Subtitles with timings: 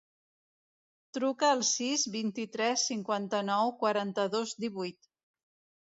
[1.17, 5.11] Truca al sis, vint-i-tres, cinquanta-nou, quaranta-dos, divuit.